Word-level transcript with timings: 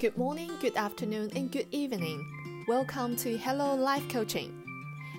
Good 0.00 0.16
morning, 0.16 0.52
good 0.60 0.76
afternoon, 0.76 1.32
and 1.34 1.50
good 1.50 1.66
evening. 1.72 2.64
Welcome 2.68 3.16
to 3.16 3.36
Hello 3.36 3.74
Life 3.74 4.08
Coaching. 4.08 4.62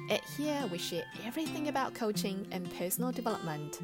At 0.09 0.21
here, 0.38 0.66
we 0.71 0.78
share 0.78 1.04
everything 1.25 1.68
about 1.68 1.94
coaching 1.94 2.48
and 2.52 2.73
personal 2.78 3.12
development. 3.12 3.81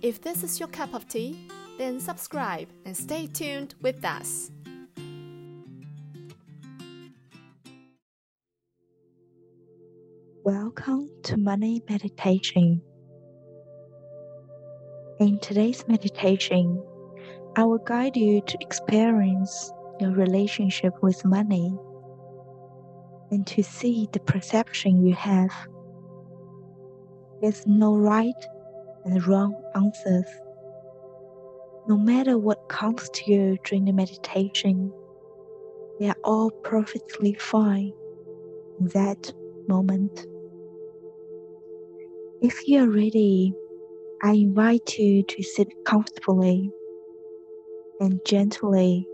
If 0.00 0.22
this 0.22 0.42
is 0.42 0.58
your 0.58 0.70
cup 0.70 0.94
of 0.94 1.06
tea, 1.06 1.48
then 1.76 2.00
subscribe 2.00 2.68
and 2.86 2.96
stay 2.96 3.26
tuned 3.26 3.74
with 3.82 4.02
us. 4.06 4.50
Welcome 10.44 11.10
to 11.24 11.36
Money 11.36 11.82
Meditation. 11.90 12.80
In 15.20 15.38
today's 15.40 15.86
meditation, 15.86 16.82
I 17.54 17.64
will 17.64 17.84
guide 17.84 18.16
you 18.16 18.40
to 18.40 18.58
experience 18.62 19.70
your 20.02 20.10
relationship 20.10 20.92
with 21.02 21.24
money 21.24 21.74
and 23.30 23.46
to 23.46 23.62
see 23.62 24.08
the 24.12 24.20
perception 24.20 25.06
you 25.06 25.14
have. 25.14 25.50
There's 27.40 27.66
no 27.66 27.96
right 27.96 28.44
and 29.04 29.26
wrong 29.26 29.54
answers. 29.74 30.26
No 31.88 31.96
matter 31.96 32.36
what 32.36 32.68
comes 32.68 33.08
to 33.10 33.32
you 33.32 33.58
during 33.64 33.86
the 33.86 33.92
meditation, 33.92 34.92
they 35.98 36.08
are 36.08 36.16
all 36.24 36.50
perfectly 36.50 37.34
fine 37.34 37.92
in 38.80 38.88
that 38.88 39.32
moment. 39.68 40.26
If 42.40 42.68
you 42.68 42.84
are 42.84 42.90
ready, 42.90 43.54
I 44.22 44.32
invite 44.32 44.98
you 44.98 45.22
to 45.22 45.42
sit 45.42 45.68
comfortably 45.84 46.70
and 48.00 48.20
gently 48.26 49.06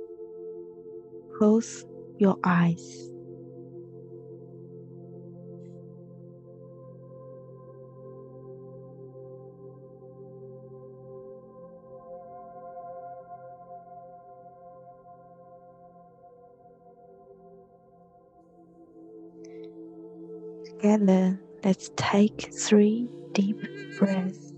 close 1.39 1.85
your 2.19 2.37
eyes. 2.43 3.11
Together, 20.65 21.41
let's 21.65 21.91
take 21.97 22.53
three 22.53 23.09
deep 23.33 23.61
breaths. 23.99 24.53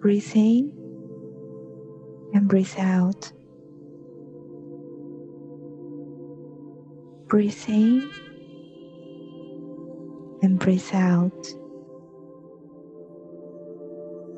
Breathe 0.00 0.30
in 0.34 0.72
and 2.34 2.48
breathe 2.48 2.74
out. 2.78 3.32
Breathe 7.28 7.62
in 7.68 8.10
and 10.40 10.58
breathe 10.58 10.88
out. 10.94 11.46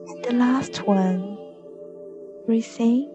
And 0.09 0.25
the 0.25 0.33
last 0.33 0.85
one, 0.89 1.39
breathe 2.47 2.67
in 2.81 3.09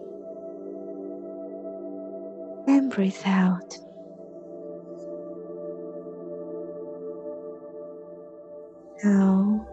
and 2.69 2.89
breathe 2.89 3.21
out. 3.25 3.77
Now 9.03 9.67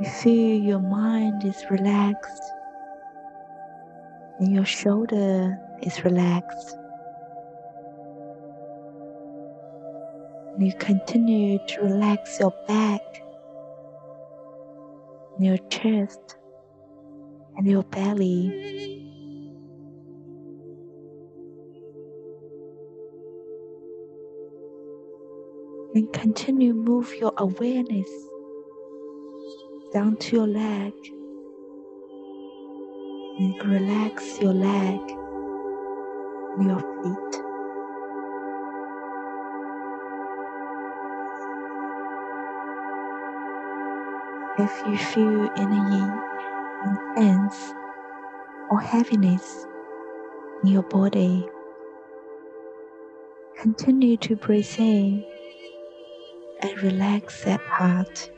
you 0.00 0.10
feel 0.10 0.60
your 0.60 0.80
mind 0.80 1.44
is 1.44 1.64
relaxed 1.70 2.42
and 4.40 4.52
your 4.52 4.64
shoulder 4.64 5.56
is 5.82 6.04
relaxed. 6.04 6.76
You 10.66 10.72
continue 10.78 11.58
to 11.66 11.80
relax 11.80 12.38
your 12.40 12.52
back, 12.68 13.00
your 15.38 15.56
chest, 15.68 16.36
and 17.56 17.66
your 17.66 17.82
belly. 17.84 18.98
And 25.94 26.12
continue 26.12 26.72
move 26.72 27.14
your 27.16 27.32
awareness 27.36 28.08
down 29.92 30.16
to 30.16 30.36
your 30.36 30.46
leg 30.46 30.92
and 33.38 33.64
relax 33.64 34.40
your 34.40 34.54
leg 34.54 35.00
your 36.60 36.80
feet. 37.02 37.41
If 44.58 44.86
you 44.86 44.98
feel 44.98 45.50
any 45.56 46.12
intense 46.84 47.72
or 48.70 48.78
heaviness 48.80 49.66
in 50.62 50.68
your 50.68 50.82
body, 50.82 51.48
continue 53.58 54.18
to 54.18 54.36
breathe 54.36 54.74
in 54.78 55.24
and 56.60 56.82
relax 56.82 57.44
that 57.44 57.64
part. 57.64 58.30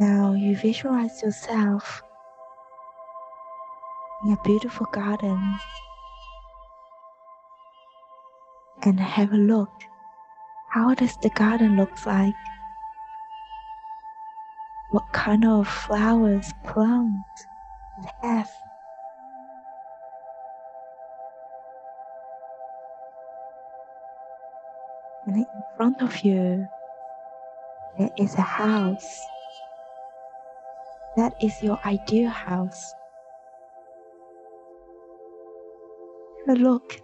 Now 0.00 0.32
you 0.32 0.56
visualize 0.56 1.22
yourself 1.22 2.02
in 4.24 4.32
a 4.32 4.36
beautiful 4.44 4.86
garden 4.92 5.58
and 8.82 9.00
have 9.00 9.32
a 9.32 9.36
look. 9.36 9.72
How 10.70 10.94
does 10.94 11.16
the 11.16 11.30
garden 11.30 11.76
look 11.76 12.06
like? 12.06 12.34
What 14.90 15.12
kind 15.12 15.44
of 15.44 15.68
flowers, 15.68 16.52
plants 16.64 17.46
has? 18.22 18.48
And 25.26 25.36
in 25.36 25.46
front 25.76 26.02
of 26.02 26.24
you, 26.24 26.66
there 27.98 28.10
is 28.16 28.34
a 28.34 28.40
house. 28.40 29.20
That 31.16 31.34
is 31.42 31.62
your 31.62 31.78
ideal 31.84 32.30
house. 32.30 32.94
A 36.50 36.54
look. 36.54 37.00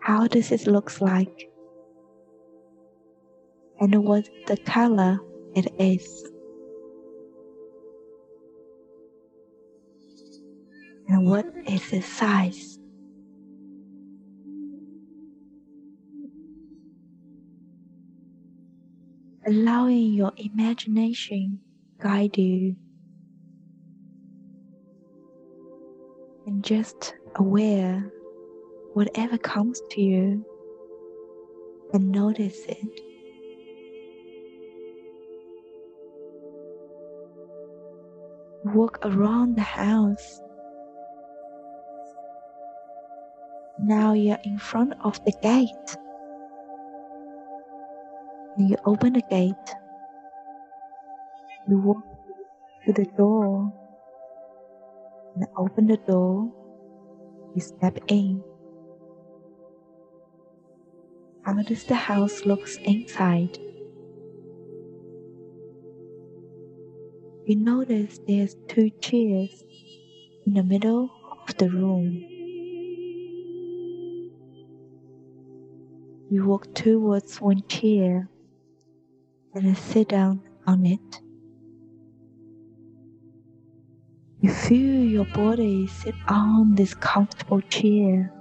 How 0.00 0.26
does 0.26 0.50
it 0.50 0.66
looks 0.66 1.00
like? 1.00 1.50
And 3.80 4.04
what 4.04 4.28
the 4.46 4.56
color 4.56 5.18
it 5.54 5.66
is. 5.78 6.30
And 11.08 11.28
what 11.28 11.46
is 11.66 11.90
the 11.90 12.00
size? 12.00 12.78
Allowing 19.46 20.14
your 20.14 20.32
imagination 20.38 21.60
guide 22.00 22.38
you 22.38 22.76
and 26.46 26.64
just 26.64 27.14
aware 27.36 28.12
whatever 28.94 29.36
comes 29.38 29.82
to 29.90 30.00
you 30.00 30.44
and 31.92 32.10
notice 32.10 32.64
it. 32.66 33.00
Walk 38.64 38.98
around 39.04 39.56
the 39.56 39.62
house. 39.62 40.40
Now 43.78 44.12
you're 44.14 44.38
in 44.44 44.58
front 44.58 44.94
of 45.04 45.22
the 45.24 45.32
gate. 45.42 45.96
And 48.56 48.70
you 48.70 48.76
open 48.86 49.12
the 49.12 49.22
gate. 49.28 49.54
You 51.68 51.78
walk 51.78 52.04
to 52.86 52.92
the 52.92 53.04
door 53.16 53.72
and 55.36 55.46
open 55.56 55.86
the 55.86 55.96
door. 55.96 56.50
You 57.54 57.60
step 57.60 57.98
in. 58.08 58.42
How 61.42 61.62
does 61.62 61.84
the 61.84 61.94
house 61.94 62.44
look 62.44 62.68
inside? 62.82 63.58
You 67.46 67.56
notice 67.56 68.18
there's 68.26 68.56
two 68.66 68.90
chairs 69.00 69.62
in 70.46 70.54
the 70.54 70.64
middle 70.64 71.10
of 71.46 71.56
the 71.58 71.70
room. 71.70 72.24
You 76.30 76.44
walk 76.46 76.74
towards 76.74 77.40
one 77.40 77.62
chair 77.68 78.28
and 79.54 79.78
sit 79.78 80.08
down 80.08 80.42
on 80.66 80.86
it. 80.86 81.20
Feel 84.64 85.04
your 85.04 85.26
body 85.26 85.86
sit 85.86 86.14
on 86.28 86.74
this 86.74 86.94
comfortable 86.94 87.60
chair. 87.62 88.32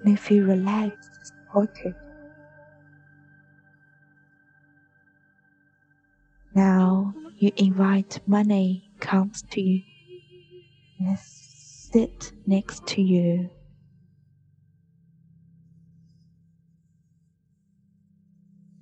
And 0.00 0.10
you 0.10 0.16
feel 0.18 0.44
relaxed, 0.44 1.10
supported. 1.22 1.94
Now 6.54 7.14
you 7.38 7.50
invite 7.56 8.20
money 8.26 8.90
comes 9.00 9.42
to 9.50 9.60
you 9.60 9.82
and 11.00 11.18
sit 11.18 12.32
next 12.46 12.86
to 12.88 13.00
you. 13.00 13.48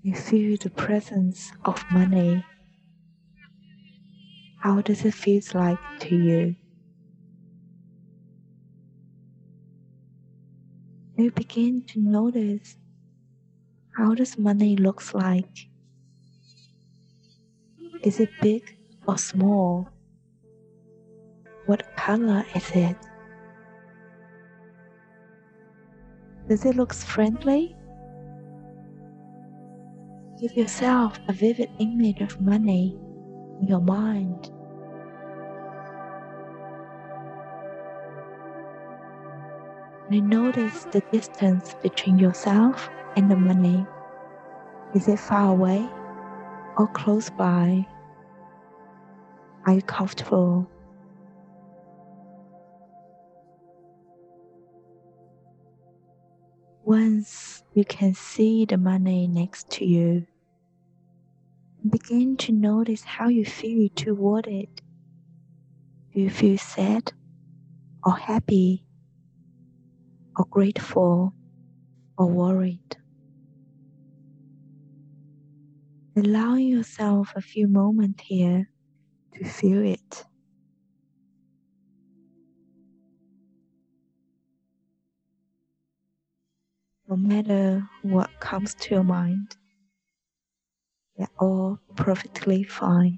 You 0.02 0.16
feel 0.16 0.56
the 0.56 0.70
presence 0.70 1.52
of 1.64 1.84
money. 1.92 2.44
How 4.62 4.80
does 4.80 5.04
it 5.04 5.12
feel 5.12 5.42
like 5.54 5.80
to 6.02 6.14
you? 6.14 6.54
You 11.16 11.32
begin 11.32 11.82
to 11.88 11.98
notice 11.98 12.76
how 13.96 14.14
does 14.14 14.38
money 14.38 14.76
looks 14.76 15.14
like? 15.14 15.66
Is 18.04 18.20
it 18.20 18.30
big 18.40 18.76
or 19.08 19.18
small? 19.18 19.88
What 21.66 21.96
color 21.96 22.44
is 22.54 22.70
it? 22.70 22.96
Does 26.48 26.64
it 26.64 26.76
look 26.76 26.94
friendly? 26.94 27.74
Give 30.40 30.52
yourself 30.52 31.18
a 31.26 31.32
vivid 31.32 31.70
image 31.80 32.20
of 32.20 32.40
money 32.40 32.96
your 33.62 33.80
mind. 33.80 34.50
And 40.10 40.28
notice 40.28 40.84
the 40.84 41.00
distance 41.12 41.74
between 41.82 42.18
yourself 42.18 42.90
and 43.16 43.30
the 43.30 43.36
money. 43.36 43.86
Is 44.94 45.08
it 45.08 45.18
far 45.18 45.52
away 45.52 45.88
or 46.76 46.86
close 46.88 47.30
by? 47.30 47.86
Are 49.66 49.74
you 49.74 49.82
comfortable? 49.82 50.68
Once 56.84 57.62
you 57.74 57.84
can 57.84 58.12
see 58.12 58.66
the 58.66 58.76
money 58.76 59.28
next 59.28 59.70
to 59.70 59.84
you, 59.86 60.26
begin 61.90 62.36
to 62.38 62.52
notice 62.52 63.04
how 63.04 63.28
you 63.28 63.44
feel 63.44 63.88
toward 63.94 64.46
it. 64.46 64.82
Do 66.12 66.20
you 66.20 66.30
feel 66.30 66.58
sad 66.58 67.12
or 68.04 68.16
happy 68.16 68.86
or 70.36 70.46
grateful 70.50 71.34
or 72.18 72.26
worried? 72.28 72.96
Allow 76.16 76.56
yourself 76.56 77.32
a 77.36 77.40
few 77.42 77.68
moments 77.68 78.22
here 78.26 78.70
to 79.34 79.44
feel 79.44 79.82
it. 79.84 80.24
No 87.08 87.16
matter 87.16 87.88
what 88.02 88.40
comes 88.40 88.74
to 88.74 88.94
your 88.96 89.04
mind, 89.04 89.56
they're 91.22 91.48
all 91.48 91.78
perfectly 91.94 92.64
fine. 92.64 93.16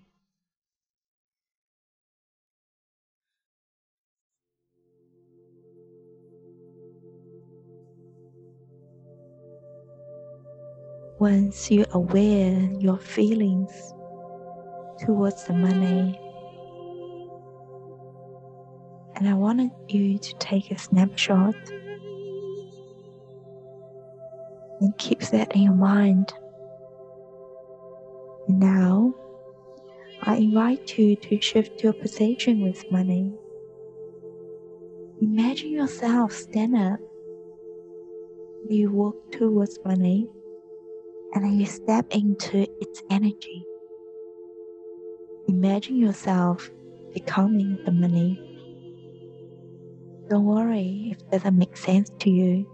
Once 11.19 11.71
you're 11.71 11.87
aware 11.93 12.61
your 12.79 12.99
feelings 12.99 13.73
towards 15.01 15.45
the 15.45 15.55
money, 15.55 16.21
and 19.17 19.27
I 19.27 19.33
wanted 19.33 19.71
you 19.89 20.19
to 20.19 20.35
take 20.35 20.71
a 20.71 20.79
snapshot 20.79 21.55
and 24.81 24.99
keep 24.99 25.21
that 25.21 25.55
in 25.56 25.62
your 25.62 25.73
mind. 25.73 26.35
Now, 28.59 29.12
I 30.23 30.37
invite 30.37 30.97
you 30.97 31.17
to 31.17 31.41
shift 31.41 31.83
your 31.83 31.93
position 31.93 32.61
with 32.61 32.89
money. 32.89 33.33
Imagine 35.21 35.71
yourself 35.71 36.33
stand 36.33 36.77
up. 36.77 37.01
You 38.69 38.93
walk 38.93 39.33
towards 39.33 39.81
money 39.85 40.29
and 41.33 41.59
you 41.59 41.67
step 41.67 42.06
into 42.15 42.69
its 42.81 43.03
energy. 43.11 43.67
Imagine 45.49 45.97
yourself 45.97 46.71
becoming 47.12 47.77
the 47.85 47.91
money. 47.91 48.39
Don't 50.31 50.45
worry 50.45 51.09
if 51.11 51.19
it 51.19 51.31
doesn't 51.33 51.59
make 51.59 51.77
sense 51.77 52.12
to 52.21 52.31
you. 52.31 52.67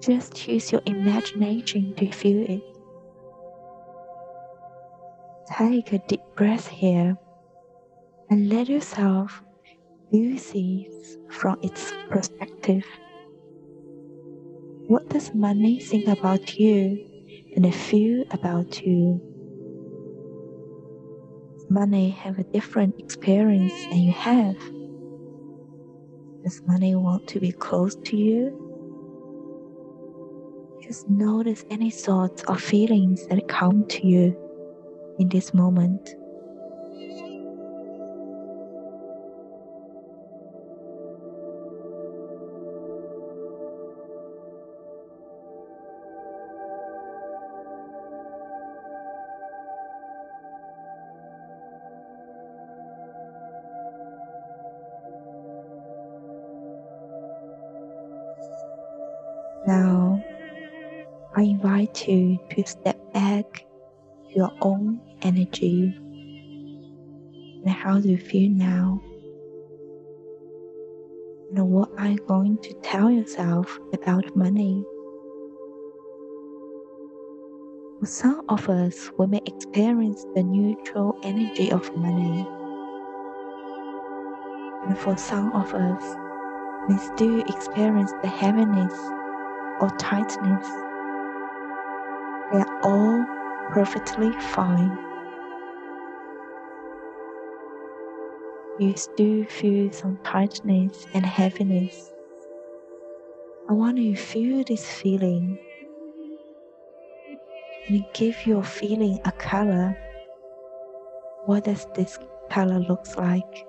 Just 0.00 0.46
use 0.46 0.70
your 0.70 0.82
imagination 0.84 1.94
to 1.94 2.12
feel 2.12 2.44
it. 2.48 2.75
Take 5.48 5.92
a 5.92 5.98
deep 5.98 6.22
breath 6.34 6.66
here 6.66 7.16
and 8.28 8.48
let 8.48 8.68
yourself 8.68 9.44
view 10.10 10.36
this 10.36 11.16
from 11.30 11.60
its 11.62 11.92
perspective. 12.10 12.84
What 14.88 15.08
does 15.08 15.32
money 15.34 15.78
think 15.78 16.08
about 16.08 16.58
you 16.58 16.98
and 17.54 17.72
feel 17.72 18.24
about 18.32 18.82
you? 18.82 19.20
Money 21.70 22.10
have 22.10 22.40
a 22.40 22.44
different 22.44 22.98
experience 22.98 23.72
than 23.84 23.98
you 23.98 24.12
have. 24.12 24.56
Does 26.42 26.60
money 26.66 26.96
want 26.96 27.28
to 27.28 27.38
be 27.38 27.52
close 27.52 27.94
to 27.94 28.16
you? 28.16 28.50
Just 30.82 31.08
notice 31.08 31.64
any 31.70 31.90
thoughts 31.90 32.42
or 32.48 32.56
feelings 32.56 33.24
that 33.28 33.46
come 33.46 33.86
to 33.86 34.04
you 34.06 34.45
in 35.18 35.28
this 35.28 35.54
moment. 35.54 36.14
Now, 59.66 60.22
I 61.34 61.42
invite 61.42 62.06
you 62.06 62.38
to 62.50 62.64
step 62.64 62.96
back 63.12 63.66
to 64.28 64.34
your 64.34 64.52
own 64.60 65.00
energy. 65.22 65.94
And 67.64 67.70
how 67.70 68.00
do 68.00 68.08
you 68.08 68.18
feel 68.18 68.50
now? 68.50 69.02
And 71.54 71.70
what 71.70 71.90
are 71.98 72.08
you 72.08 72.18
going 72.26 72.58
to 72.58 72.74
tell 72.82 73.10
yourself 73.10 73.78
about 73.92 74.36
money? 74.36 74.84
For 78.00 78.06
some 78.06 78.42
of 78.48 78.68
us, 78.68 79.10
we 79.18 79.26
may 79.26 79.40
experience 79.46 80.24
the 80.34 80.42
neutral 80.42 81.18
energy 81.22 81.70
of 81.72 81.96
money. 81.96 82.46
And 84.86 84.98
for 84.98 85.16
some 85.16 85.52
of 85.52 85.72
us, 85.72 86.16
we 86.88 86.98
still 86.98 87.40
experience 87.40 88.12
the 88.22 88.28
heaviness 88.28 88.92
or 89.80 89.90
tightness. 89.98 90.66
They 92.52 92.60
are 92.60 92.80
all 92.82 93.35
perfectly 93.72 94.30
fine. 94.40 94.96
You 98.78 98.94
still 98.96 99.44
feel 99.44 99.90
some 99.92 100.18
tightness 100.22 101.06
and 101.14 101.24
heaviness. 101.24 102.12
I 103.68 103.72
want 103.72 103.98
you 103.98 104.14
to 104.14 104.20
feel 104.20 104.64
this 104.64 104.86
feeling 104.86 105.58
and 107.88 108.04
give 108.14 108.46
your 108.46 108.62
feeling 108.62 109.18
a 109.24 109.32
color. 109.32 109.96
What 111.46 111.64
does 111.64 111.86
this 111.94 112.18
color 112.50 112.78
looks 112.80 113.16
like? 113.16 113.66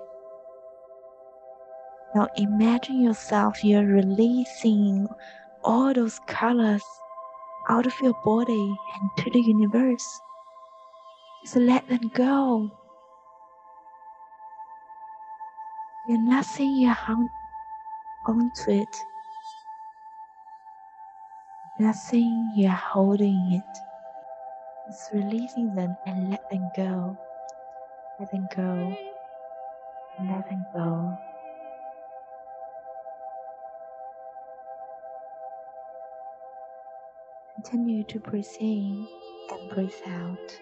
Now 2.14 2.28
imagine 2.36 3.00
yourself 3.02 3.64
you're 3.64 3.84
releasing 3.86 5.08
all 5.64 5.92
those 5.92 6.18
colors 6.26 6.82
out 7.68 7.86
of 7.86 7.94
your 8.00 8.14
body 8.24 8.76
and 8.94 9.10
to 9.18 9.30
the 9.30 9.40
universe. 9.40 10.20
Just 11.42 11.56
let 11.56 11.88
them 11.88 12.10
go. 12.14 12.70
You're 16.08 16.22
nothing 16.22 16.76
you 16.76 16.90
hung 16.90 17.28
onto 18.26 18.70
it. 18.70 18.96
Nothing 21.78 22.52
you're 22.56 22.70
holding 22.70 23.52
it. 23.52 23.78
It's 24.88 25.10
releasing 25.12 25.74
them 25.74 25.96
and 26.06 26.30
let 26.30 26.48
them 26.50 26.70
go. 26.74 27.16
Let 28.18 28.30
them 28.32 28.48
go. 28.56 28.96
Let 30.18 30.48
them 30.48 30.64
go. 30.74 31.18
Continue 37.64 38.04
to 38.04 38.20
breathe 38.20 38.46
in 38.60 39.08
and 39.50 39.70
breathe 39.70 39.90
out. 40.06 40.60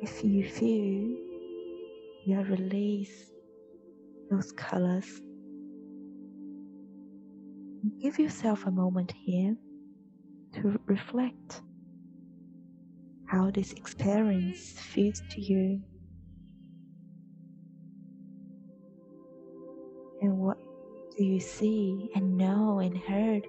If 0.00 0.22
you 0.22 0.48
feel 0.48 1.16
you 2.24 2.36
have 2.36 2.50
released 2.50 3.32
those 4.30 4.52
colors, 4.52 5.20
give 8.00 8.20
yourself 8.20 8.64
a 8.66 8.70
moment 8.70 9.12
here 9.24 9.56
to 10.54 10.80
reflect 10.86 11.62
how 13.26 13.50
this 13.50 13.72
experience 13.72 14.78
feels 14.78 15.20
to 15.30 15.40
you 15.40 15.82
do 21.16 21.24
you 21.24 21.40
see 21.40 22.10
and 22.14 22.36
know 22.36 22.78
and 22.78 22.96
heard 22.96 23.46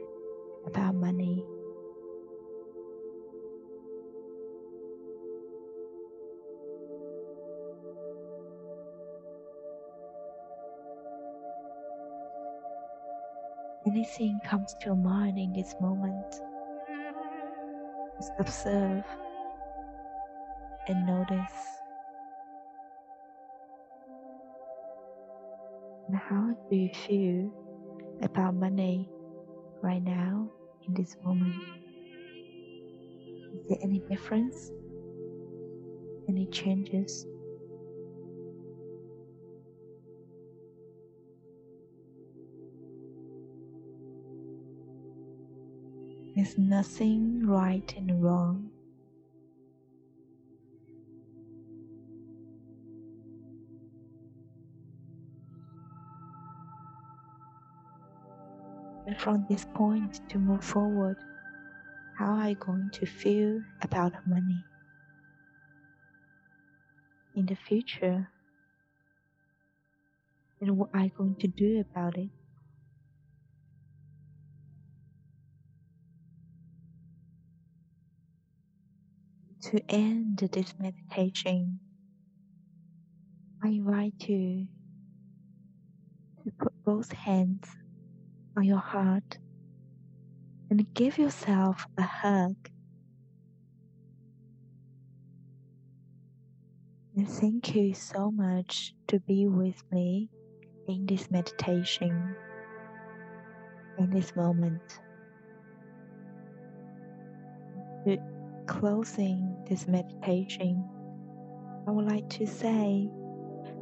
about 0.65 0.95
money. 0.95 1.43
Anything 13.85 14.39
comes 14.45 14.73
to 14.75 14.85
your 14.85 14.95
mind 14.95 15.37
in 15.37 15.53
this 15.53 15.75
moment, 15.81 16.41
just 18.17 18.31
observe 18.39 19.03
and 20.87 21.05
notice. 21.05 21.76
How 26.15 26.55
do 26.69 26.75
you 26.75 26.89
feel 27.05 27.51
about 28.21 28.55
money 28.55 29.09
right 29.81 30.01
now 30.01 30.49
in 30.87 30.93
this 30.93 31.17
moment? 31.23 31.53
Is 33.53 33.67
there 33.67 33.77
any 33.81 33.99
difference? 33.99 34.71
Any 36.29 36.45
changes? 36.47 37.25
There's 46.35 46.57
nothing 46.57 47.45
right 47.45 47.93
and 47.97 48.23
wrong. 48.23 48.69
From 59.27 59.45
this 59.49 59.65
point 59.75 60.21
to 60.29 60.39
move 60.39 60.63
forward, 60.63 61.17
how 62.17 62.31
are 62.31 62.47
you 62.51 62.55
going 62.55 62.89
to 62.93 63.05
feel 63.05 63.61
about 63.81 64.13
money? 64.25 64.63
In 67.35 67.45
the 67.45 67.55
future, 67.55 68.29
and 70.61 70.77
what 70.77 70.91
are 70.93 71.01
you 71.01 71.11
going 71.17 71.35
to 71.41 71.47
do 71.49 71.83
about 71.91 72.17
it? 72.17 72.29
to 79.59 79.81
end 79.89 80.37
this 80.37 80.73
meditation, 80.79 81.81
I 83.61 83.67
invite 83.67 84.13
you 84.29 84.67
to 86.45 86.51
put 86.57 86.71
both 86.85 87.11
hands 87.11 87.67
on 88.57 88.63
your 88.63 88.79
heart 88.79 89.37
and 90.71 90.93
give 90.95 91.17
yourself 91.17 91.85
a 91.97 92.01
hug. 92.01 92.55
And 97.15 97.29
thank 97.29 97.75
you 97.75 97.93
so 97.93 98.31
much 98.31 98.93
to 99.07 99.19
be 99.19 99.47
with 99.47 99.81
me 99.91 100.29
in 100.87 101.05
this 101.05 101.29
meditation, 101.29 102.35
in 103.99 104.09
this 104.09 104.35
moment. 104.35 104.99
To 108.05 108.17
closing 108.65 109.55
this 109.69 109.87
meditation, 109.87 110.83
I 111.87 111.91
would 111.91 112.05
like 112.05 112.29
to 112.31 112.47
say, 112.47 113.09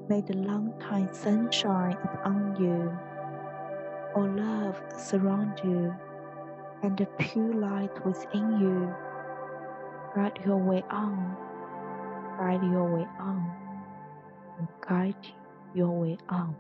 may 0.10 0.22
the 0.22 0.36
long 0.36 0.74
time 0.80 1.10
sunshine 1.14 1.98
upon 2.14 2.56
you, 2.62 2.92
or 4.16 4.28
love 4.30 4.82
surround 4.98 5.60
you, 5.64 5.94
and 6.84 6.98
the 6.98 7.06
pure 7.20 7.54
light 7.54 8.06
within 8.06 8.60
you. 8.60 8.96
Guide 10.16 10.40
your 10.46 10.58
way 10.58 10.84
on, 10.90 11.36
guide 12.40 12.64
your 12.64 12.86
way 12.96 13.06
on, 13.20 13.52
and 14.58 14.68
guide 14.88 15.28
your 15.74 15.92
way 15.92 16.18
on. 16.30 16.56